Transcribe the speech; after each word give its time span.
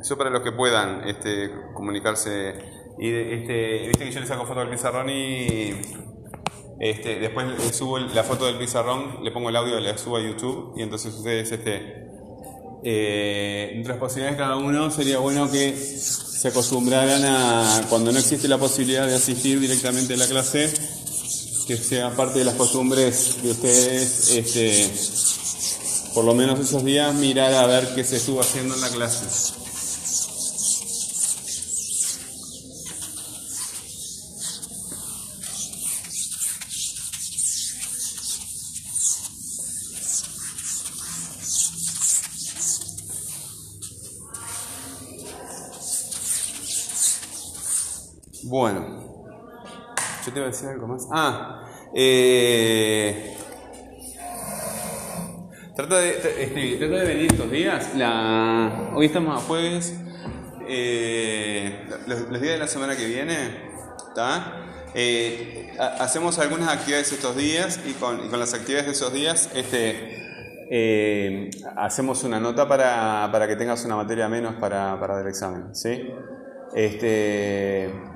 Eso 0.00 0.16
para 0.16 0.30
los 0.30 0.42
que 0.42 0.52
puedan 0.52 1.06
este, 1.08 1.50
comunicarse. 1.74 2.54
Y 2.98 3.08
este, 3.10 3.88
viste 3.88 4.04
que 4.04 4.10
yo 4.10 4.20
le 4.20 4.26
saco 4.26 4.46
foto 4.46 4.60
del 4.60 4.70
pizarrón 4.70 5.08
y 5.10 5.72
este, 6.80 7.18
después 7.18 7.46
le 7.46 7.72
subo 7.74 7.98
la 7.98 8.24
foto 8.24 8.46
del 8.46 8.56
pizarrón, 8.56 9.22
le 9.22 9.30
pongo 9.30 9.50
el 9.50 9.56
audio, 9.56 9.78
le 9.78 9.96
subo 9.98 10.16
a 10.16 10.22
YouTube 10.22 10.72
y 10.78 10.82
entonces 10.82 11.14
ustedes, 11.14 11.52
este, 11.52 12.06
eh, 12.82 13.72
entre 13.74 13.90
las 13.90 13.98
posibilidades 13.98 14.38
de 14.38 14.42
cada 14.42 14.56
uno, 14.56 14.90
sería 14.90 15.18
bueno 15.18 15.50
que 15.50 15.76
se 15.76 16.48
acostumbraran 16.48 17.22
a, 17.24 17.82
cuando 17.90 18.12
no 18.12 18.18
existe 18.18 18.48
la 18.48 18.56
posibilidad 18.56 19.06
de 19.06 19.14
asistir 19.14 19.60
directamente 19.60 20.14
a 20.14 20.16
la 20.16 20.26
clase, 20.26 20.72
que 21.66 21.76
sea 21.76 22.16
parte 22.16 22.38
de 22.38 22.46
las 22.46 22.54
costumbres 22.54 23.42
de 23.42 23.50
ustedes, 23.50 24.30
este, 24.30 24.90
por 26.14 26.24
lo 26.24 26.34
menos 26.34 26.58
esos 26.58 26.82
días, 26.82 27.14
mirar 27.14 27.52
a 27.52 27.66
ver 27.66 27.94
qué 27.94 28.04
se 28.04 28.16
estuvo 28.16 28.40
haciendo 28.40 28.74
en 28.74 28.80
la 28.80 28.88
clase. 28.88 29.59
Bueno, 48.50 48.84
yo 50.26 50.32
te 50.32 50.38
iba 50.40 50.48
a 50.48 50.50
decir 50.50 50.70
algo 50.70 50.88
más. 50.88 51.06
Ah, 51.12 51.62
eh, 51.94 53.36
trata, 55.76 56.00
de, 56.00 56.76
trata 56.76 56.94
de 56.96 57.06
venir 57.06 57.30
estos 57.30 57.48
días. 57.48 57.92
Hoy 58.92 59.06
estamos 59.06 59.40
a 59.40 59.46
jueves. 59.46 59.94
Eh, 60.68 61.86
los, 62.08 62.40
días 62.40 62.54
de 62.54 62.58
la 62.58 62.66
semana 62.66 62.96
que 62.96 63.06
viene, 63.06 63.70
eh, 64.94 65.72
hacemos 66.00 66.40
algunas 66.40 66.70
actividades 66.70 67.12
estos 67.12 67.36
días 67.36 67.78
y 67.86 67.92
con, 67.92 68.36
las 68.36 68.52
actividades 68.52 68.86
de 68.86 68.92
esos 68.92 69.12
días 69.12 69.48
este, 69.54 71.46
hacemos 71.76 72.24
una 72.24 72.40
nota 72.40 72.66
para, 72.66 73.28
para, 73.30 73.46
que 73.46 73.54
tengas 73.54 73.84
una 73.84 73.94
materia 73.94 74.28
menos 74.28 74.56
para, 74.56 74.98
para 74.98 75.20
el 75.20 75.28
examen. 75.28 75.72
¿sí? 75.72 76.10
Este, 76.74 78.09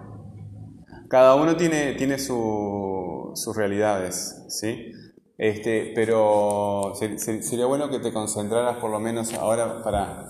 cada 1.14 1.36
uno 1.36 1.54
tiene, 1.54 1.92
tiene 1.92 2.18
sus 2.18 3.56
realidades, 3.56 4.34
¿sí? 4.48 4.90
Este, 5.38 5.92
pero 5.94 6.92
sería 6.96 7.66
bueno 7.66 7.88
que 7.88 8.00
te 8.00 8.12
concentraras 8.12 8.78
por 8.78 8.90
lo 8.90 8.98
menos 8.98 9.32
ahora 9.34 9.84
para, 9.84 10.26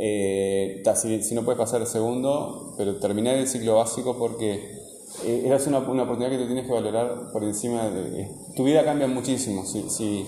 eh, 0.00 0.82
si, 0.96 1.34
no 1.36 1.44
puedes 1.44 1.56
pasar 1.56 1.82
el 1.82 1.86
segundo, 1.86 2.74
pero 2.76 2.96
terminar 2.96 3.36
el 3.36 3.46
ciclo 3.46 3.76
básico 3.76 4.18
porque 4.18 4.54
eh, 5.22 5.52
es 5.54 5.66
una, 5.68 5.78
una, 5.78 6.02
oportunidad 6.02 6.32
que 6.32 6.38
te 6.38 6.46
tienes 6.46 6.66
que 6.66 6.72
valorar 6.72 7.30
por 7.32 7.44
encima 7.44 7.88
de... 7.90 8.28
Tu 8.56 8.64
vida 8.64 8.84
cambia 8.84 9.06
muchísimo, 9.06 9.64
si, 9.64 9.88
si, 9.88 10.26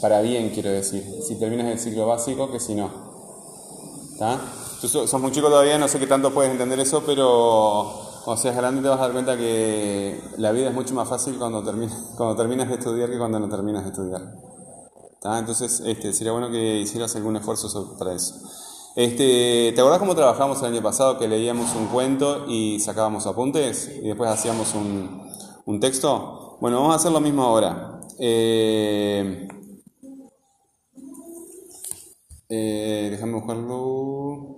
para 0.00 0.20
bien 0.20 0.50
quiero 0.50 0.70
decir, 0.70 1.02
si 1.26 1.40
terminas 1.40 1.66
el 1.66 1.80
ciclo 1.80 2.06
básico 2.06 2.52
que 2.52 2.60
si 2.60 2.76
no. 2.76 2.88
¿Está? 4.12 4.40
Tú 4.80 4.86
sos 4.86 5.20
muy 5.20 5.32
chico 5.32 5.48
todavía, 5.48 5.76
no 5.76 5.88
sé 5.88 5.98
qué 5.98 6.06
tanto 6.06 6.32
puedes 6.32 6.52
entender 6.52 6.78
eso, 6.78 7.02
pero 7.04 8.07
cuando 8.28 8.42
seas 8.42 8.56
grande 8.56 8.82
te 8.82 8.88
vas 8.88 8.98
a 8.98 9.04
dar 9.04 9.12
cuenta 9.12 9.38
que 9.38 10.20
la 10.36 10.52
vida 10.52 10.68
es 10.68 10.74
mucho 10.74 10.92
más 10.92 11.08
fácil 11.08 11.38
cuando, 11.38 11.62
terminas, 11.64 12.12
cuando 12.18 12.36
terminas 12.36 12.68
de 12.68 12.74
estudiar 12.74 13.08
que 13.08 13.16
cuando 13.16 13.40
no 13.40 13.48
terminas 13.48 13.84
de 13.84 13.88
estudiar. 13.88 14.20
Entonces, 15.24 15.80
este, 15.86 16.12
sería 16.12 16.32
bueno 16.32 16.50
que 16.50 16.76
hicieras 16.76 17.16
algún 17.16 17.36
esfuerzo 17.36 17.96
para 17.98 18.12
eso. 18.12 18.34
Este, 18.96 19.72
¿Te 19.74 19.80
acordás 19.80 19.98
cómo 19.98 20.14
trabajamos 20.14 20.60
el 20.60 20.74
año 20.74 20.82
pasado 20.82 21.18
que 21.18 21.26
leíamos 21.26 21.74
un 21.74 21.86
cuento 21.86 22.44
y 22.46 22.78
sacábamos 22.80 23.26
apuntes 23.26 23.90
y 24.02 24.08
después 24.08 24.28
hacíamos 24.28 24.74
un, 24.74 25.26
un 25.64 25.80
texto? 25.80 26.58
Bueno, 26.60 26.80
vamos 26.80 26.92
a 26.92 26.96
hacer 26.96 27.12
lo 27.12 27.20
mismo 27.20 27.44
ahora. 27.44 28.02
Eh, 28.18 29.48
eh, 32.50 33.08
déjame 33.10 33.32
buscarlo. 33.32 34.57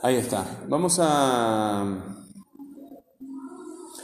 Ahí 0.00 0.14
está. 0.14 0.46
Vamos 0.68 1.00
a... 1.02 1.84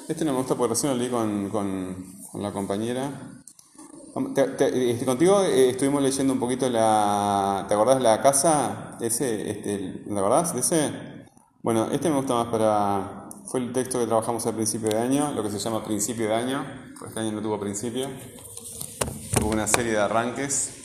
Este 0.09 0.25
no 0.25 0.33
me 0.33 0.39
gusta 0.39 0.57
porque 0.57 0.75
recién 0.75 0.93
lo 0.93 0.99
leí 0.99 1.09
con, 1.09 1.49
con, 1.51 2.43
la 2.43 2.53
compañera. 2.53 3.11
Este, 4.37 5.05
contigo 5.05 5.43
eh, 5.43 5.71
estuvimos 5.71 6.03
leyendo 6.03 6.33
un 6.33 6.41
poquito 6.41 6.69
la... 6.69 7.65
¿Te 7.69 7.75
acordás 7.75 8.03
la 8.03 8.21
casa? 8.21 8.99
Ese, 9.01 9.51
este, 9.51 10.03
¿Te 10.05 10.19
acordás 10.19 10.53
de 10.53 10.61
ese? 10.61 10.93
Bueno, 11.63 11.89
este 11.93 12.11
me 12.11 12.17
gusta 12.17 12.35
más 12.35 12.49
para... 12.49 13.29
Fue 13.47 13.61
el 13.61 13.73
texto 13.73 14.01
que 14.01 14.07
trabajamos 14.07 14.45
al 14.47 14.55
principio 14.55 14.89
de 14.89 14.99
año, 14.99 15.33
lo 15.33 15.45
que 15.45 15.51
se 15.51 15.61
llama 15.61 15.85
principio 15.85 16.27
de 16.27 16.35
año. 16.35 16.65
Este 17.07 17.21
año 17.21 17.33
no 17.33 17.41
tuvo 17.41 17.61
principio. 17.61 18.09
Hubo 19.41 19.51
una 19.51 19.69
serie 19.69 19.93
de 19.93 20.01
arranques. 20.01 20.84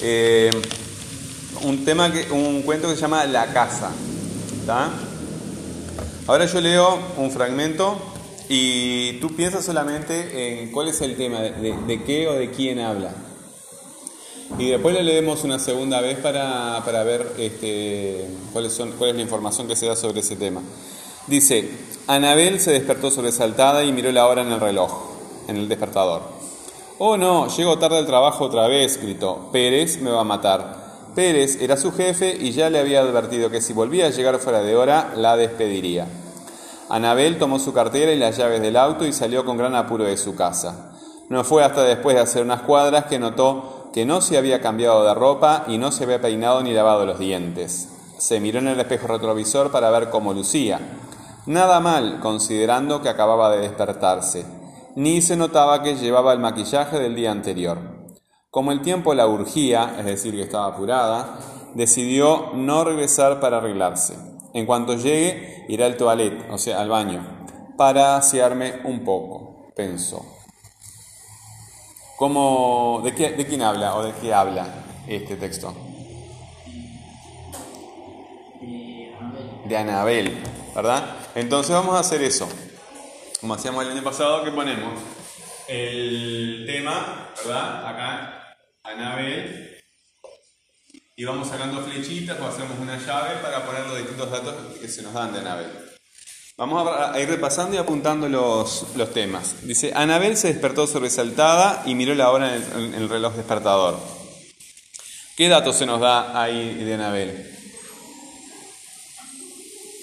Eh, 0.00 0.50
un 1.62 1.84
tema 1.84 2.12
que, 2.12 2.30
un 2.30 2.62
cuento 2.62 2.88
que 2.88 2.94
se 2.94 3.00
llama 3.00 3.24
La 3.26 3.52
casa. 3.52 3.90
Ahora 6.26 6.44
yo 6.44 6.60
leo 6.60 6.98
un 7.16 7.30
fragmento 7.30 7.98
y 8.48 9.14
tú 9.14 9.34
piensas 9.34 9.64
solamente 9.64 10.62
en 10.62 10.70
cuál 10.72 10.88
es 10.88 11.00
el 11.00 11.16
tema, 11.16 11.40
de, 11.40 12.02
qué 12.04 12.28
o 12.28 12.34
de 12.34 12.50
quién 12.50 12.80
habla. 12.80 13.12
Y 14.58 14.70
después 14.70 14.94
le 14.94 15.02
leemos 15.02 15.44
una 15.44 15.58
segunda 15.58 16.00
vez 16.00 16.18
para, 16.18 16.80
ver 17.04 17.32
este, 17.38 18.26
cuáles 18.52 18.72
son, 18.72 18.92
cuál 18.92 19.10
es 19.10 19.16
la 19.16 19.22
información 19.22 19.66
que 19.68 19.76
se 19.76 19.86
da 19.86 19.96
sobre 19.96 20.20
ese 20.20 20.36
tema. 20.36 20.62
Dice, 21.26 21.68
Anabel 22.06 22.60
se 22.60 22.72
despertó 22.72 23.10
sobresaltada 23.10 23.84
y 23.84 23.92
miró 23.92 24.10
la 24.12 24.26
hora 24.26 24.42
en 24.42 24.52
el 24.52 24.60
reloj, 24.60 24.92
en 25.48 25.56
el 25.56 25.68
despertador. 25.68 26.37
Oh 27.00 27.16
no, 27.16 27.46
llego 27.46 27.78
tarde 27.78 27.98
al 27.98 28.06
trabajo 28.06 28.46
otra 28.46 28.66
vez, 28.66 29.00
gritó. 29.00 29.50
Pérez 29.52 30.02
me 30.02 30.10
va 30.10 30.22
a 30.22 30.24
matar. 30.24 30.74
Pérez 31.14 31.62
era 31.62 31.76
su 31.76 31.92
jefe 31.92 32.36
y 32.36 32.50
ya 32.50 32.70
le 32.70 32.80
había 32.80 33.02
advertido 33.02 33.50
que 33.50 33.60
si 33.60 33.72
volvía 33.72 34.06
a 34.06 34.10
llegar 34.10 34.40
fuera 34.40 34.62
de 34.62 34.74
hora, 34.74 35.12
la 35.14 35.36
despediría. 35.36 36.08
Anabel 36.88 37.38
tomó 37.38 37.60
su 37.60 37.72
cartera 37.72 38.10
y 38.10 38.18
las 38.18 38.36
llaves 38.36 38.60
del 38.60 38.76
auto 38.76 39.06
y 39.06 39.12
salió 39.12 39.44
con 39.44 39.56
gran 39.56 39.76
apuro 39.76 40.02
de 40.02 40.16
su 40.16 40.34
casa. 40.34 40.90
No 41.28 41.44
fue 41.44 41.62
hasta 41.62 41.84
después 41.84 42.16
de 42.16 42.22
hacer 42.22 42.42
unas 42.42 42.62
cuadras 42.62 43.04
que 43.04 43.20
notó 43.20 43.90
que 43.92 44.04
no 44.04 44.20
se 44.20 44.36
había 44.36 44.60
cambiado 44.60 45.04
de 45.04 45.14
ropa 45.14 45.66
y 45.68 45.78
no 45.78 45.92
se 45.92 46.02
había 46.02 46.20
peinado 46.20 46.64
ni 46.64 46.72
lavado 46.72 47.06
los 47.06 47.20
dientes. 47.20 47.90
Se 48.18 48.40
miró 48.40 48.58
en 48.58 48.66
el 48.66 48.80
espejo 48.80 49.06
retrovisor 49.06 49.70
para 49.70 49.90
ver 49.90 50.10
cómo 50.10 50.34
lucía. 50.34 50.80
Nada 51.46 51.78
mal, 51.78 52.18
considerando 52.18 53.02
que 53.02 53.08
acababa 53.08 53.52
de 53.52 53.60
despertarse 53.60 54.57
ni 54.98 55.22
se 55.22 55.36
notaba 55.36 55.84
que 55.84 55.94
llevaba 55.94 56.32
el 56.32 56.40
maquillaje 56.40 56.98
del 56.98 57.14
día 57.14 57.30
anterior. 57.30 57.78
Como 58.50 58.72
el 58.72 58.82
tiempo 58.82 59.14
la 59.14 59.28
urgía, 59.28 59.94
es 59.96 60.04
decir, 60.04 60.34
que 60.34 60.42
estaba 60.42 60.66
apurada, 60.66 61.38
decidió 61.74 62.50
no 62.54 62.82
regresar 62.82 63.38
para 63.38 63.58
arreglarse. 63.58 64.18
En 64.54 64.66
cuanto 64.66 64.96
llegue, 64.96 65.64
irá 65.68 65.86
al 65.86 65.96
toilet, 65.96 66.50
o 66.50 66.58
sea, 66.58 66.80
al 66.80 66.88
baño, 66.88 67.24
para 67.76 68.16
asearme 68.16 68.80
un 68.82 69.04
poco, 69.04 69.70
pensó. 69.76 70.26
¿Cómo, 72.16 73.00
de, 73.04 73.12
¿De 73.12 73.46
quién 73.46 73.62
habla 73.62 73.94
o 73.94 74.02
de 74.02 74.12
qué 74.14 74.34
habla 74.34 74.66
este 75.06 75.36
texto? 75.36 75.76
De 79.64 79.76
Anabel, 79.76 80.42
¿verdad? 80.74 81.04
Entonces 81.36 81.72
vamos 81.72 81.94
a 81.94 82.00
hacer 82.00 82.20
eso. 82.20 82.48
Como 83.40 83.54
hacíamos 83.54 83.84
el 83.84 83.92
año 83.92 84.02
pasado, 84.02 84.42
que 84.44 84.50
ponemos 84.50 84.94
el 85.68 86.64
tema, 86.66 87.30
¿verdad? 87.36 87.86
Acá, 87.86 88.56
Anabel. 88.82 89.76
Y 91.14 91.24
vamos 91.24 91.48
sacando 91.48 91.82
flechitas 91.82 92.38
o 92.40 92.46
hacemos 92.46 92.78
una 92.80 92.98
llave 92.98 93.36
para 93.40 93.64
poner 93.64 93.86
los 93.86 93.98
distintos 93.98 94.30
datos 94.30 94.54
que 94.80 94.88
se 94.88 95.02
nos 95.02 95.12
dan 95.12 95.32
de 95.32 95.40
Anabel. 95.40 95.70
Vamos 96.56 96.88
a 96.92 97.20
ir 97.20 97.28
repasando 97.28 97.76
y 97.76 97.78
apuntando 97.78 98.28
los, 98.28 98.86
los 98.96 99.12
temas. 99.12 99.64
Dice, 99.64 99.92
Anabel 99.94 100.36
se 100.36 100.48
despertó 100.48 100.88
sobresaltada 100.88 101.84
y 101.86 101.94
miró 101.94 102.16
la 102.16 102.30
hora 102.30 102.56
en 102.56 102.62
el, 102.62 102.72
en 102.72 102.94
el 102.94 103.08
reloj 103.08 103.34
despertador. 103.34 104.00
¿Qué 105.36 105.48
datos 105.48 105.76
se 105.76 105.86
nos 105.86 106.00
da 106.00 106.40
ahí 106.40 106.74
de 106.74 106.94
Anabel? 106.94 107.56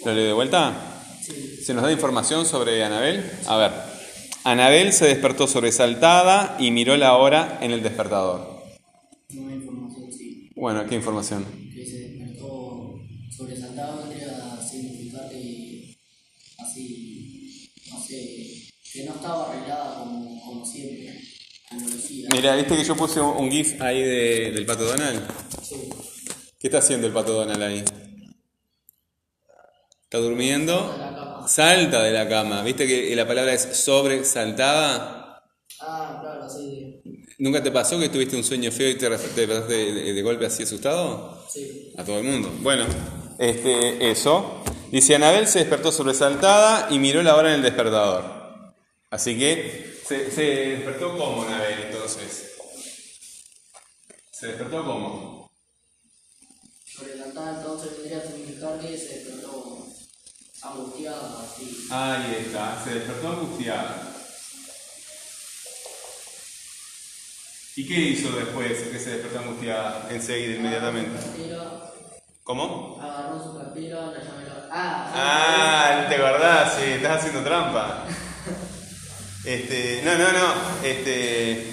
¿Lo 0.06 0.14
leo 0.14 0.28
de 0.28 0.34
vuelta? 0.34 0.95
Sí. 1.26 1.58
¿Se 1.64 1.74
nos 1.74 1.84
da 1.84 1.92
información 1.92 2.46
sobre 2.46 2.84
Anabel? 2.84 3.24
A 3.48 3.58
ver. 3.58 3.72
Anabel 4.44 4.94
se 4.94 5.06
despertó 5.08 5.48
sobresaltada 5.48 6.56
y 6.60 6.70
miró 6.72 6.96
la 6.98 7.16
hora 7.16 7.58
en 7.62 7.72
el 7.72 7.82
despertador. 7.82 8.64
Una 9.34 9.56
información, 9.56 10.12
sí. 10.12 10.52
Bueno, 10.56 10.86
¿qué 10.88 10.96
información? 10.96 11.46
Que 11.74 11.86
se 11.86 11.98
despertó 12.10 13.00
sobresaltado 13.36 14.04
vendría 14.08 14.54
a 14.54 14.62
significar 14.62 15.30
que 15.30 15.98
así, 16.60 17.72
no 17.92 18.00
sé, 18.00 18.72
que 18.94 19.04
no 19.06 19.16
estaba 19.16 19.52
arreglada 19.52 20.00
como, 20.00 20.40
como 20.46 20.66
siempre, 20.66 21.20
como 21.70 21.90
decía. 21.90 22.28
Mira, 22.32 22.56
¿viste 22.56 22.76
que 22.78 22.84
yo 22.84 22.96
puse 22.96 23.20
un 23.20 23.38
un 23.46 23.52
GIF 23.52 23.82
ahí 23.82 24.04
de- 24.04 24.52
del 24.52 24.66
pato 24.68 24.84
Donald? 24.86 25.22
Sí. 25.64 25.76
¿Qué 26.60 26.68
está 26.68 26.78
haciendo 26.80 27.08
el 27.08 27.14
pato 27.14 27.34
Donald 27.34 27.62
ahí? 27.64 27.84
¿Está 30.04 30.20
durmiendo? 30.20 30.96
Salta 31.48 32.02
de 32.04 32.12
la 32.12 32.28
cama. 32.28 32.62
¿Viste 32.64 32.88
que 32.88 33.16
la 33.16 33.28
palabra 33.28 33.54
es 33.54 33.62
sobresaltada? 33.84 35.44
Ah, 35.82 36.20
claro, 36.22 36.50
sí, 36.50 37.02
¿Nunca 37.38 37.62
te 37.62 37.72
pasó 37.72 38.00
que 38.00 38.10
tuviste 38.10 38.36
un 38.36 38.44
sueño 38.44 38.72
feo 38.72 38.90
y 38.90 38.96
te 38.98 39.10
despertaste 39.10 39.74
de, 39.74 39.94
de- 39.94 40.14
de 40.14 40.22
golpe 40.22 40.46
así 40.46 40.64
asustado? 40.64 41.46
sí. 41.52 41.94
A 41.98 42.04
todo 42.04 42.20
el 42.20 42.24
mundo. 42.24 42.50
Bueno, 42.62 42.86
este, 43.38 44.10
eso. 44.12 44.64
Dice, 44.92 45.16
Anabel 45.16 45.48
se 45.48 45.60
despertó 45.60 45.92
sobresaltada 45.92 46.88
y 46.92 47.00
miró 47.00 47.22
la 47.24 47.36
hora 47.36 47.50
en 47.50 47.56
el 47.56 47.62
despertador. 47.62 48.24
Así 49.10 49.38
que, 49.38 49.96
¿se, 50.08 50.32
se 50.32 50.42
despertó 50.44 51.18
como 51.18 51.44
Anabel 51.44 51.80
entonces? 51.92 52.54
¿Se 54.32 54.48
despertó 54.48 54.84
como? 54.86 55.52
Sobresaltada 56.86 57.58
entonces 57.60 57.92
vendría 57.98 58.20
a 58.20 58.22
significar 58.28 58.80
que 58.80 58.98
se 58.98 59.25
angustiada, 60.72 61.44
así. 61.44 61.88
Ahí 61.92 62.38
está, 62.46 62.82
se 62.84 62.96
despertó 62.96 63.28
angustiada. 63.30 64.12
¿Y 67.78 67.88
qué 67.88 67.94
hizo 68.00 68.32
después 68.32 68.72
que 68.84 69.00
se 69.00 69.10
despertó 69.12 69.40
angustiada 69.40 70.08
enseguida, 70.10 70.56
inmediatamente? 70.56 71.20
Agarró 71.20 71.94
¿Cómo? 72.44 73.00
agarró 73.02 73.44
su 73.44 73.58
cartera, 73.58 74.02
la 74.06 74.20
llave 74.20 74.44
la... 74.48 74.70
Ah, 74.72 75.12
Ah, 75.14 76.06
te 76.10 76.16
acordás, 76.16 76.74
sí, 76.76 76.84
estás 76.92 77.18
haciendo 77.20 77.44
trampa. 77.44 78.06
Este, 79.46 80.02
no, 80.04 80.16
no, 80.18 80.32
no, 80.32 80.54
este, 80.84 81.68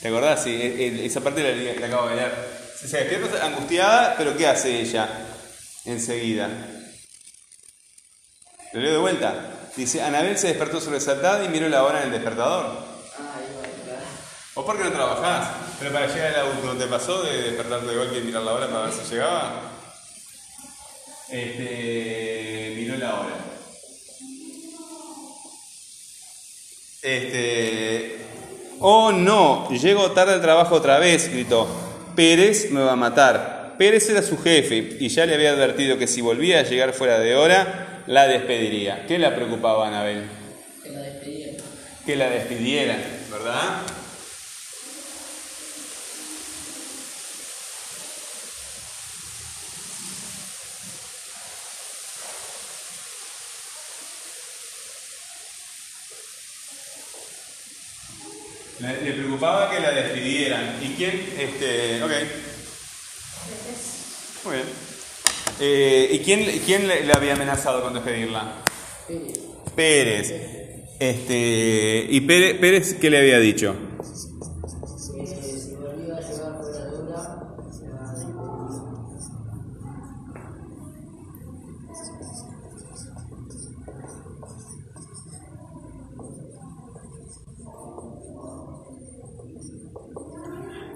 ¿te 0.00 0.08
acordás? 0.08 0.42
Sí, 0.44 0.50
e- 0.50 0.86
e- 0.86 1.04
esa 1.04 1.20
parte 1.20 1.42
la, 1.42 1.78
la 1.78 1.86
acabo 1.88 2.08
de 2.08 2.16
leer. 2.16 2.32
Se 2.80 2.88
se 2.88 2.96
despierta 3.04 3.44
angustiada, 3.44 4.14
pero 4.16 4.34
¿qué 4.34 4.46
hace 4.46 4.80
ella 4.80 5.06
enseguida? 5.84 6.48
Lo 8.76 8.82
leo 8.82 8.92
de 8.92 8.98
vuelta. 8.98 9.34
Dice, 9.74 10.02
Anabel 10.02 10.36
se 10.36 10.48
despertó 10.48 10.82
sobresaltada 10.82 11.42
y 11.42 11.48
miró 11.48 11.66
la 11.66 11.82
hora 11.82 12.00
en 12.00 12.08
el 12.08 12.12
despertador. 12.12 12.76
¿O 14.52 14.66
por 14.66 14.76
qué 14.76 14.84
no 14.84 14.92
trabajás? 14.92 15.48
Pero 15.78 15.92
para 15.94 16.06
llegar 16.06 16.34
al 16.34 16.48
auto, 16.48 16.74
¿no 16.74 16.74
te 16.74 16.86
pasó 16.86 17.22
de 17.22 17.40
despertarte 17.40 17.86
de 17.86 17.96
golpe 17.96 18.18
y 18.18 18.20
mirar 18.20 18.42
la 18.42 18.52
hora 18.52 18.68
para 18.68 18.82
ver 18.82 18.92
si 18.92 19.14
llegaba? 19.14 19.62
Este, 21.30 22.74
miró 22.76 22.98
la 22.98 23.14
hora. 23.14 23.36
Este, 27.00 28.18
oh 28.80 29.10
no, 29.10 29.70
llego 29.70 30.10
tarde 30.10 30.34
al 30.34 30.42
trabajo 30.42 30.74
otra 30.74 30.98
vez, 30.98 31.30
gritó. 31.32 31.66
Pérez 32.14 32.70
me 32.70 32.82
va 32.82 32.92
a 32.92 32.96
matar. 32.96 33.76
Pérez 33.78 34.06
era 34.10 34.20
su 34.20 34.36
jefe 34.36 34.98
y 35.00 35.08
ya 35.08 35.24
le 35.24 35.34
había 35.34 35.52
advertido 35.52 35.96
que 35.96 36.06
si 36.06 36.20
volvía 36.20 36.58
a 36.58 36.64
llegar 36.64 36.92
fuera 36.92 37.18
de 37.18 37.36
hora, 37.36 37.95
la 38.06 38.28
despediría. 38.28 39.04
¿Qué 39.06 39.18
la 39.18 39.34
preocupaba 39.34 39.86
a 39.86 39.88
Anabel? 39.88 40.28
Que 40.82 40.90
la 40.90 41.00
despidieron. 41.00 41.56
Que 42.04 42.16
la 42.16 42.30
despidieran, 42.30 43.02
¿verdad? 43.30 43.82
Le, 58.78 59.02
le 59.02 59.12
preocupaba 59.12 59.70
que 59.70 59.80
la 59.80 59.90
despidieran. 59.90 60.78
¿Y 60.82 60.94
quién? 60.94 61.34
Este, 61.38 62.02
ok. 62.02 62.12
Muy 64.44 64.54
bien. 64.54 64.95
Eh, 65.58 66.08
¿Y 66.12 66.18
quién, 66.20 66.44
quién 66.64 66.86
le, 66.86 67.04
le 67.04 67.12
había 67.12 67.34
amenazado 67.34 67.82
con 67.82 67.94
despedirla? 67.94 68.52
Pérez. 69.74 70.34
Este, 70.98 72.06
¿Y 72.08 72.20
Pérez, 72.22 72.58
Pérez 72.58 72.94
qué 73.00 73.10
le 73.10 73.18
había 73.18 73.38
dicho? 73.38 73.74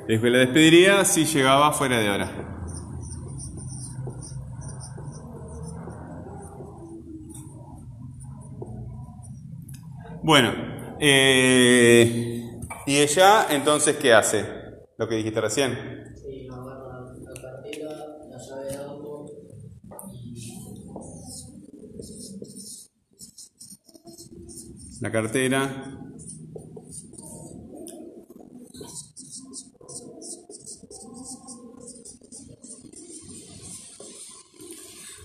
Le 0.08 0.38
despediría 0.38 1.04
si 1.04 1.24
llegaba 1.24 1.72
fuera 1.72 1.98
de 2.00 2.10
hora. 2.10 2.49
Bueno, 10.30 10.54
eh, 11.00 12.60
¿y 12.86 12.98
ella 12.98 13.48
entonces 13.50 13.96
qué 13.96 14.12
hace? 14.12 14.46
Lo 14.96 15.08
que 15.08 15.16
dijiste 15.16 15.40
recién. 15.40 15.76
La 25.00 25.10
cartera. 25.10 25.98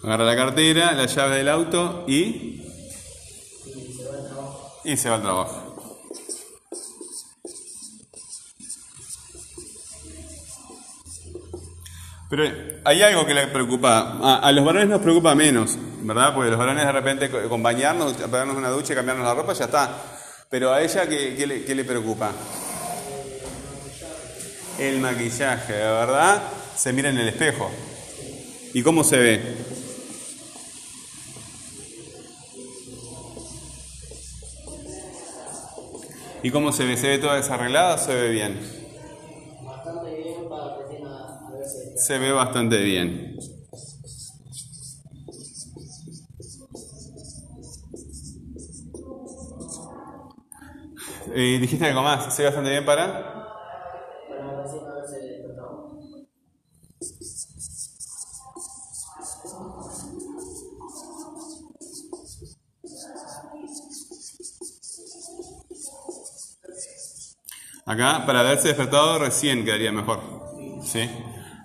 Agarra 0.02 0.26
la 0.26 0.36
cartera, 0.36 0.94
la 0.94 1.06
llave 1.06 1.38
del 1.38 1.50
auto 1.50 2.06
y 2.08 2.65
y 4.86 4.96
se 4.98 5.10
va 5.10 5.15
al 5.15 5.22
trabajo. 5.22 5.62
Pero 12.30 12.44
hay 12.84 13.01
algo 13.01 13.25
que 13.25 13.34
le 13.34 13.48
preocupa. 13.48 14.18
A, 14.39 14.51
los 14.51 14.65
varones 14.65 14.89
nos 14.89 15.01
preocupa 15.01 15.36
menos, 15.36 15.77
¿verdad? 16.01 16.34
Porque 16.34 16.50
los 16.50 16.60
varones 16.60 16.86
de 16.86 16.92
repente 16.92 17.30
co- 17.30 17.48
con 17.48 17.62
bañarnos, 17.62 18.13
pegarnos 18.13 18.58
una 18.58 18.70
ducha 18.70 18.94
y 18.94 18.96
cambiarnos 18.96 19.25
la 19.25 19.34
ropa, 19.36 19.54
ya 19.54 19.65
está. 19.65 19.96
Pero 20.50 20.74
a 20.74 20.82
ella, 20.82 21.08
¿qué, 21.08 21.36
qué 21.36 21.46
le, 21.48 21.63
qué 21.63 21.75
le 21.75 21.84
preocupa? 21.84 22.32
El 24.80 25.00
maquillaje, 25.00 25.74
¿verdad? 25.74 26.42
Se 26.75 26.92
mira 26.94 27.10
en 27.10 27.18
el 27.20 27.30
espejo. 27.30 27.70
¿Y 28.74 28.82
cómo 28.82 29.04
se 29.04 29.18
ve? 29.18 29.56
¿Y 36.46 36.52
cómo 36.52 36.72
se 36.72 36.86
ve? 36.86 36.96
¿Se 36.96 37.08
ve 37.08 37.18
toda 37.18 37.38
desarreglada 37.38 37.98
se 37.98 38.14
ve 38.14 38.30
bien? 38.30 38.60
Bastante 39.66 40.16
bien 40.16 40.48
para. 40.48 40.78
Se 41.96 42.20
ve 42.20 42.32
bastante 42.32 42.84
bien. 42.84 43.36
¿Dijiste 51.34 51.84
algo 51.84 52.04
más? 52.04 52.32
¿Se 52.32 52.44
ve 52.44 52.50
bastante 52.50 52.70
bien 52.70 52.86
para? 52.86 53.36
Recién. 57.02 57.35
Acá, 67.88 68.25
para 68.25 68.39
haberse 68.39 68.70
despertado 68.70 69.20
recién 69.20 69.63
quedaría 69.63 69.92
mejor. 69.92 70.20
¿Sí? 70.84 71.01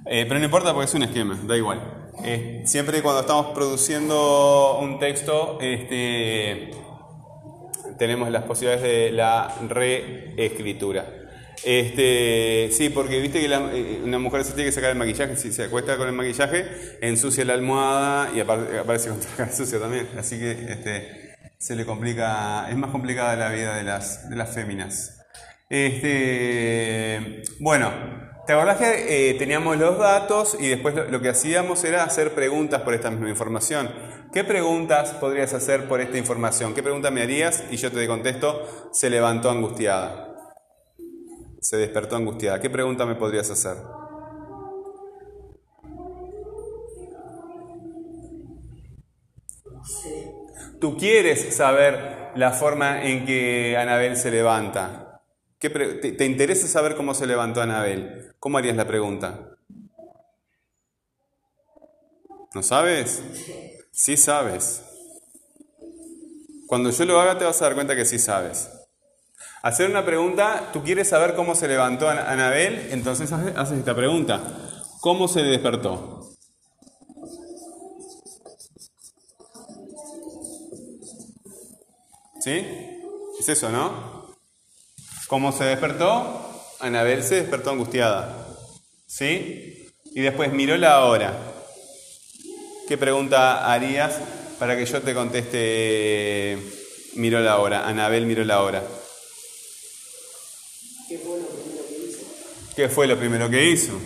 Eh, 0.04 0.26
pero 0.28 0.38
no 0.38 0.44
importa 0.44 0.74
porque 0.74 0.84
es 0.84 0.94
un 0.94 1.02
esquema, 1.02 1.40
da 1.44 1.56
igual. 1.56 2.10
Eh, 2.22 2.62
siempre 2.66 3.00
cuando 3.00 3.22
estamos 3.22 3.54
produciendo 3.54 4.78
un 4.80 4.98
texto, 4.98 5.56
este, 5.62 6.72
tenemos 7.98 8.30
las 8.30 8.44
posibilidades 8.44 8.82
de 8.82 9.12
la 9.12 9.54
reescritura. 9.66 11.06
Este, 11.64 12.68
sí, 12.70 12.90
porque 12.90 13.18
viste 13.18 13.40
que 13.40 13.46
eh, 13.46 14.00
una 14.04 14.18
mujer 14.18 14.44
se 14.44 14.52
tiene 14.52 14.66
que 14.68 14.72
sacar 14.72 14.90
el 14.90 14.98
maquillaje, 14.98 15.36
si 15.36 15.50
se 15.52 15.64
acuesta 15.64 15.96
con 15.96 16.06
el 16.06 16.12
maquillaje, 16.12 16.98
ensucia 17.00 17.46
la 17.46 17.54
almohada 17.54 18.30
y 18.34 18.40
aparece 18.40 19.08
con 19.08 19.20
la 19.20 19.36
cara 19.38 19.52
sucia 19.52 19.80
también. 19.80 20.06
Así 20.18 20.38
que 20.38 20.50
este, 20.50 21.34
se 21.56 21.76
le 21.76 21.86
complica, 21.86 22.68
es 22.68 22.76
más 22.76 22.90
complicada 22.90 23.36
la 23.36 23.48
vida 23.48 23.74
de 23.74 23.84
las, 23.84 24.28
de 24.28 24.36
las 24.36 24.54
féminas. 24.54 25.19
Este, 25.70 27.44
bueno, 27.60 27.92
¿te 28.44 28.52
acordás 28.52 28.78
que 28.78 29.30
eh, 29.30 29.34
teníamos 29.34 29.78
los 29.78 29.98
datos 29.98 30.56
y 30.58 30.66
después 30.66 30.96
lo, 31.08 31.20
que 31.20 31.28
hacíamos 31.28 31.84
era 31.84 32.02
hacer 32.02 32.34
preguntas 32.34 32.82
por 32.82 32.92
esta 32.92 33.08
misma 33.08 33.30
información? 33.30 33.88
¿Qué 34.32 34.42
preguntas 34.42 35.12
podrías 35.12 35.54
hacer 35.54 35.86
por 35.86 36.00
esta 36.00 36.18
información? 36.18 36.74
¿Qué 36.74 36.82
pregunta 36.82 37.12
me 37.12 37.22
harías? 37.22 37.62
Y 37.70 37.76
yo 37.76 37.92
te 37.92 38.04
contesto, 38.08 38.66
se 38.90 39.10
levantó 39.10 39.48
angustiada. 39.48 40.34
Se 41.60 41.76
despertó 41.76 42.16
angustiada. 42.16 42.60
¿Qué 42.60 42.68
pregunta 42.68 43.06
me 43.06 43.14
podrías 43.14 43.48
hacer? 43.48 43.76
Tú 50.80 50.96
quieres 50.96 51.54
saber 51.54 52.32
la 52.34 52.50
forma 52.50 53.04
en 53.04 53.24
que 53.24 53.76
Anabel 53.76 54.16
se 54.16 54.32
levanta 54.32 55.09
te, 55.68 56.24
interesa 56.24 56.66
saber 56.66 56.96
cómo 56.96 57.12
se 57.12 57.26
levantó 57.26 57.60
Anabel? 57.60 58.34
¿Cómo 58.38 58.56
harías 58.56 58.76
la 58.76 58.86
pregunta? 58.86 59.56
¿No 62.54 62.62
sabes? 62.62 63.22
Sí 63.92 64.16
sabes. 64.16 64.82
Cuando 66.66 66.90
yo 66.90 67.04
lo 67.04 67.20
haga 67.20 67.36
te 67.36 67.44
vas 67.44 67.60
a 67.60 67.66
dar 67.66 67.74
cuenta 67.74 67.94
que 67.94 68.06
sí 68.06 68.18
sabes. 68.18 68.70
Hacer 69.62 69.90
una 69.90 70.04
pregunta, 70.04 70.70
tú 70.72 70.82
quieres 70.82 71.08
saber 71.08 71.34
cómo 71.34 71.54
se 71.54 71.68
levantó 71.68 72.08
Anabel, 72.08 72.88
entonces 72.92 73.30
haces 73.30 73.78
esta 73.78 73.94
pregunta. 73.94 74.40
¿Cómo 75.00 75.28
se 75.28 75.42
despertó? 75.42 76.30
¿Sí? 82.40 82.66
Es 83.38 83.48
eso, 83.48 83.68
¿no? 83.68 84.19
¿Cómo 85.30 85.52
se 85.52 85.62
despertó? 85.62 86.74
Anabel 86.80 87.22
se 87.22 87.36
despertó 87.36 87.70
angustiada. 87.70 88.48
¿Sí? 89.06 89.86
Y 90.12 90.22
después 90.22 90.52
miró 90.52 90.76
la 90.76 91.04
hora. 91.04 91.38
¿Qué 92.88 92.98
pregunta 92.98 93.72
harías 93.72 94.18
para 94.58 94.76
que 94.76 94.86
yo 94.86 95.00
te 95.02 95.14
conteste 95.14 96.58
miró 97.14 97.38
la 97.38 97.58
hora? 97.58 97.86
Anabel 97.86 98.26
miró 98.26 98.42
la 98.42 98.60
hora. 98.60 98.82
¿Qué 101.06 101.16
fue 101.18 101.38
lo 101.38 101.46
primero 101.46 101.86
que 101.86 102.08
hizo? 102.08 102.26
¿Qué 102.74 102.88
fue 102.88 103.06
lo 103.06 103.16
primero 103.16 103.48
que 103.50 103.70
hizo? 103.70 104.00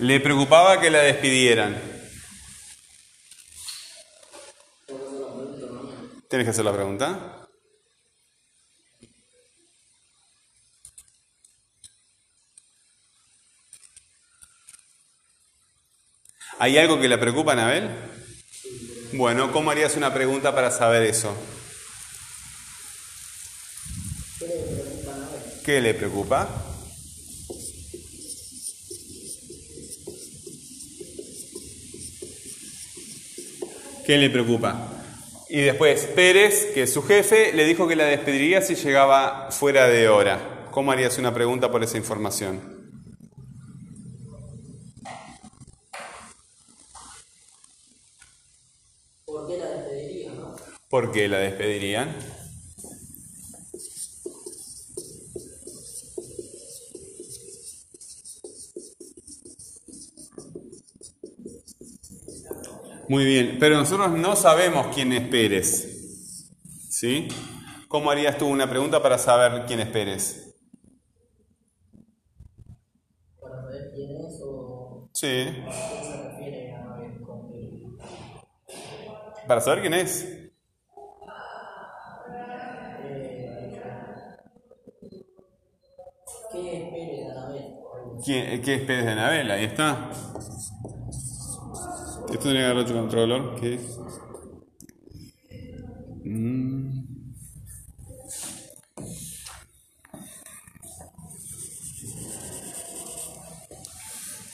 Le 0.00 0.18
preocupaba 0.18 0.80
que 0.80 0.88
la 0.88 1.00
despidieran. 1.02 1.78
¿Tienes 6.26 6.46
que 6.46 6.50
hacer 6.50 6.64
la 6.64 6.72
pregunta? 6.72 7.46
¿Hay 16.58 16.78
algo 16.78 16.98
que 16.98 17.08
le 17.08 17.18
preocupa 17.18 17.52
Anabel? 17.52 17.90
Bueno, 19.12 19.52
¿cómo 19.52 19.70
harías 19.70 19.96
una 19.96 20.14
pregunta 20.14 20.54
para 20.54 20.70
saber 20.70 21.02
eso? 21.02 21.36
¿Qué 25.62 25.80
le 25.82 25.92
preocupa? 25.92 26.69
¿Qué 34.10 34.18
le 34.18 34.28
preocupa? 34.28 34.88
Y 35.48 35.60
después 35.60 36.04
Pérez, 36.06 36.72
que 36.74 36.82
es 36.82 36.92
su 36.92 37.00
jefe, 37.00 37.52
le 37.52 37.64
dijo 37.64 37.86
que 37.86 37.94
la 37.94 38.06
despediría 38.06 38.60
si 38.60 38.74
llegaba 38.74 39.52
fuera 39.52 39.86
de 39.86 40.08
hora. 40.08 40.66
¿Cómo 40.72 40.90
harías 40.90 41.16
una 41.18 41.32
pregunta 41.32 41.70
por 41.70 41.84
esa 41.84 41.96
información? 41.96 42.90
¿Por 49.26 49.46
qué 49.46 49.58
la 49.58 49.68
despedirían? 49.68 50.34
¿Por 50.88 51.12
qué 51.12 51.28
la 51.28 51.38
despedirían? 51.38 52.16
Muy 63.10 63.24
bien, 63.24 63.56
pero 63.58 63.76
nosotros 63.76 64.12
no 64.12 64.36
sabemos 64.36 64.94
quién 64.94 65.12
es 65.12 65.26
Pérez. 65.28 66.52
¿Sí? 66.88 67.26
¿Cómo 67.88 68.08
harías 68.08 68.38
tú 68.38 68.46
una 68.46 68.70
pregunta 68.70 69.02
para 69.02 69.18
saber 69.18 69.66
quién 69.66 69.80
es 69.80 69.88
Pérez? 69.88 70.54
Para 73.40 73.62
saber 73.62 73.90
quién 73.96 74.12
es 74.12 74.40
o... 74.44 75.10
Sí. 75.12 75.26
¿A 75.26 75.66
qué 75.66 76.04
se 76.04 76.22
refiere 76.22 76.72
a 76.72 76.84
con 77.26 77.50
Para 79.48 79.60
saber 79.60 79.80
quién 79.80 79.94
es. 79.94 80.22
Eh, 80.22 80.52
¿Qué 86.52 86.76
es 86.76 86.90
Pérez 86.92 87.18
de 87.18 87.30
Anabel? 87.32 87.74
¿Qué 88.24 88.74
es 88.74 88.82
Pérez 88.82 89.04
de 89.04 89.10
Anabel? 89.10 89.50
Ahí 89.50 89.64
está. 89.64 90.10
Esto 92.30 92.44
tendría 92.44 92.60
que 92.60 92.70
haber 92.70 92.84
otro 92.84 92.94
controlador 92.94 93.60
que. 93.60 93.80
Mm. 96.24 97.00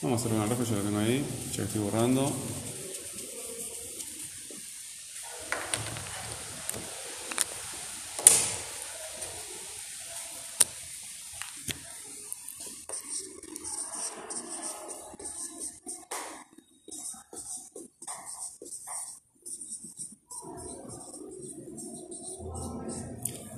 Vamos 0.01 0.21
a 0.21 0.25
hacer 0.25 0.37
una 0.37 0.45
reflexión, 0.47 0.79
ya 0.79 0.83
lo 0.83 0.89
tengo 0.89 0.99
ahí, 0.99 1.25
ya 1.51 1.57
que 1.57 1.63
estoy 1.63 1.81
borrando. 1.81 2.31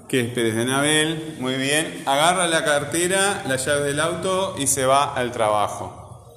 Que 0.10 0.22
es 0.22 0.34
Pérez 0.34 0.56
de 0.56 0.66
Nabel, 0.66 1.36
muy 1.40 1.54
bien, 1.56 2.02
agarra 2.08 2.48
la 2.48 2.66
cartera, 2.66 3.44
la 3.48 3.58
llave 3.58 3.86
del 3.86 4.00
auto 4.00 4.56
y 4.58 4.66
se 4.66 4.86
va 4.86 5.14
al 5.14 5.32
trabajo. 5.32 6.36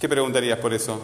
¿Qué 0.00 0.08
preguntarías 0.08 0.58
por 0.58 0.72
eso? 0.72 1.00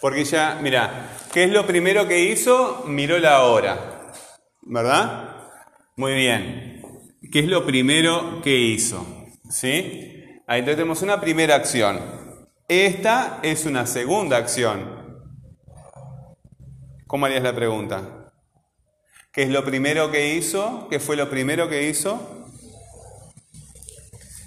Porque 0.00 0.24
ya, 0.24 0.58
mira, 0.62 1.10
¿qué 1.30 1.44
es 1.44 1.50
lo 1.50 1.66
primero 1.66 2.08
que 2.08 2.20
hizo? 2.20 2.84
Miró 2.86 3.18
la 3.18 3.42
hora, 3.42 4.12
¿verdad? 4.62 5.36
Muy 5.96 6.14
bien. 6.14 6.80
¿Qué 7.30 7.40
es 7.40 7.48
lo 7.48 7.66
primero 7.66 8.40
que 8.42 8.56
hizo? 8.56 9.06
¿Sí? 9.50 10.40
Ahí 10.46 10.64
tenemos 10.64 11.02
una 11.02 11.20
primera 11.20 11.54
acción. 11.54 12.29
Esta 12.70 13.40
es 13.42 13.66
una 13.66 13.84
segunda 13.84 14.36
acción. 14.36 14.84
¿Cómo 17.08 17.26
harías 17.26 17.42
la 17.42 17.52
pregunta? 17.52 18.30
¿Qué 19.32 19.42
es 19.42 19.48
lo 19.48 19.64
primero 19.64 20.12
que 20.12 20.36
hizo? 20.36 20.86
¿Qué 20.88 21.00
fue 21.00 21.16
lo 21.16 21.28
primero 21.28 21.68
que 21.68 21.88
hizo? 21.88 22.46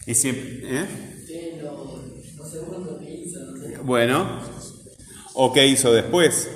Y 0.06 0.16
si, 0.16 0.30
¿eh? 0.30 1.26
¿Qué 1.28 1.50
es 1.50 1.62
lo 1.64 2.02
Lo 2.38 2.46
segundo 2.46 2.98
que 2.98 3.14
hizo, 3.14 3.40
no 3.42 3.62
sé. 3.62 3.78
Bueno, 3.80 4.40
¿o 5.34 5.52
qué 5.52 5.68
hizo 5.68 5.92
después? 5.92 6.50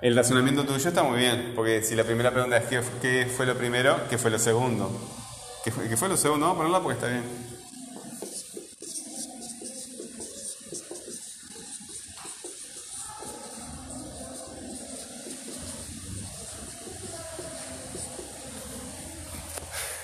El 0.00 0.16
razonamiento 0.16 0.64
tuyo 0.64 0.88
está 0.88 1.02
muy 1.02 1.18
bien, 1.18 1.52
porque 1.54 1.82
si 1.82 1.94
la 1.94 2.04
primera 2.04 2.30
pregunta 2.30 2.56
es 2.56 2.64
qué, 2.68 2.80
qué 3.02 3.26
fue 3.26 3.44
lo 3.44 3.58
primero, 3.58 4.08
qué 4.08 4.16
fue 4.16 4.30
lo 4.30 4.38
segundo. 4.38 4.90
¿Qué 5.66 5.72
fue, 5.72 6.08
lo 6.08 6.16
segundo? 6.16 6.46
Vamos 6.46 6.54
a 6.54 6.58
ponerla 6.58 6.80
porque 6.80 6.94
está 6.94 7.08
bien. 7.08 7.24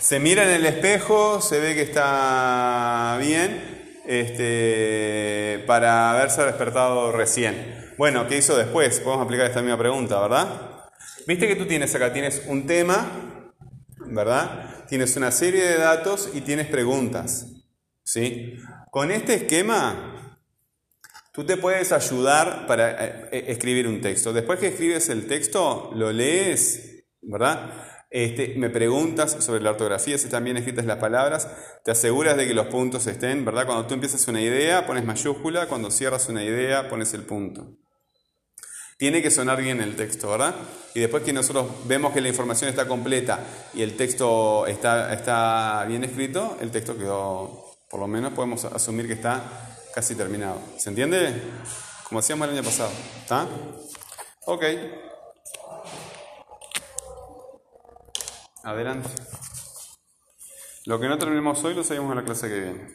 Se 0.00 0.18
mira 0.18 0.42
en 0.42 0.50
el 0.50 0.66
espejo, 0.66 1.40
se 1.40 1.60
ve 1.60 1.76
que 1.76 1.82
está 1.82 3.16
bien, 3.20 4.00
este, 4.04 5.62
para 5.68 6.10
haberse 6.10 6.42
despertado 6.42 7.12
recién. 7.12 7.94
Bueno, 7.96 8.26
¿qué 8.26 8.38
hizo 8.38 8.56
después? 8.56 8.98
Podemos 8.98 9.24
aplicar 9.24 9.46
esta 9.46 9.62
misma 9.62 9.78
pregunta, 9.78 10.20
¿verdad? 10.20 10.48
Viste 11.28 11.46
que 11.46 11.54
tú 11.54 11.66
tienes 11.66 11.94
acá, 11.94 12.12
tienes 12.12 12.42
un 12.48 12.66
tema, 12.66 13.31
¿verdad? 14.14 14.84
Tienes 14.88 15.16
una 15.16 15.30
serie 15.30 15.64
de 15.64 15.78
datos 15.78 16.30
y 16.34 16.40
tienes 16.42 16.66
preguntas, 16.66 17.46
¿sí? 18.02 18.54
Con 18.90 19.10
este 19.10 19.34
esquema, 19.34 20.38
tú 21.32 21.44
te 21.44 21.56
puedes 21.56 21.92
ayudar 21.92 22.66
para 22.66 22.90
eh, 22.90 23.28
eh, 23.32 23.44
escribir 23.48 23.88
un 23.88 24.00
texto. 24.00 24.32
Después 24.32 24.58
que 24.58 24.68
escribes 24.68 25.08
el 25.08 25.26
texto, 25.26 25.90
lo 25.94 26.12
lees, 26.12 27.04
¿verdad? 27.22 27.72
Este, 28.10 28.54
me 28.58 28.68
preguntas 28.68 29.42
sobre 29.42 29.62
la 29.62 29.70
ortografía, 29.70 30.18
si 30.18 30.26
están 30.26 30.44
bien 30.44 30.58
escritas 30.58 30.84
las 30.84 30.98
palabras, 30.98 31.48
te 31.82 31.90
aseguras 31.92 32.36
de 32.36 32.46
que 32.46 32.52
los 32.52 32.66
puntos 32.66 33.06
estén, 33.06 33.44
¿verdad? 33.44 33.64
Cuando 33.64 33.86
tú 33.86 33.94
empiezas 33.94 34.28
una 34.28 34.42
idea, 34.42 34.86
pones 34.86 35.04
mayúscula, 35.04 35.66
cuando 35.66 35.90
cierras 35.90 36.28
una 36.28 36.44
idea, 36.44 36.90
pones 36.90 37.14
el 37.14 37.22
punto. 37.22 37.78
Tiene 39.02 39.20
que 39.20 39.32
sonar 39.32 39.60
bien 39.60 39.80
el 39.80 39.96
texto, 39.96 40.30
¿verdad? 40.30 40.54
Y 40.94 41.00
después 41.00 41.24
que 41.24 41.32
nosotros 41.32 41.66
vemos 41.86 42.12
que 42.12 42.20
la 42.20 42.28
información 42.28 42.70
está 42.70 42.86
completa 42.86 43.40
y 43.74 43.82
el 43.82 43.96
texto 43.96 44.64
está, 44.68 45.12
está 45.12 45.84
bien 45.88 46.04
escrito, 46.04 46.56
el 46.60 46.70
texto 46.70 46.96
quedó, 46.96 47.74
por 47.90 47.98
lo 47.98 48.06
menos 48.06 48.32
podemos 48.32 48.64
asumir 48.64 49.08
que 49.08 49.14
está 49.14 49.42
casi 49.92 50.14
terminado. 50.14 50.60
¿Se 50.76 50.90
entiende? 50.90 51.34
Como 52.04 52.20
hacíamos 52.20 52.46
el 52.46 52.54
año 52.54 52.62
pasado. 52.62 52.92
¿Está? 53.22 53.48
Ok. 54.46 54.64
Adelante. 58.62 59.08
Lo 60.84 61.00
que 61.00 61.08
no 61.08 61.18
terminemos 61.18 61.64
hoy 61.64 61.74
lo 61.74 61.82
seguimos 61.82 62.12
en 62.12 62.18
la 62.18 62.24
clase 62.24 62.48
que 62.48 62.60
viene. 62.60 62.94